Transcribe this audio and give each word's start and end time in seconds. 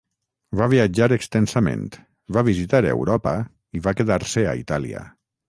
Va 0.59 0.67
viatjar 0.69 1.07
extensament, 1.17 1.83
va 2.39 2.43
visitar 2.49 2.81
Europa 2.95 3.35
i 3.81 3.85
va 3.89 3.95
quedar-se 4.01 4.49
a 4.55 4.57
Itàlia. 4.65 5.07